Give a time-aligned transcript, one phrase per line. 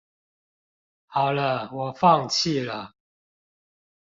[1.05, 2.95] 好了我放棄了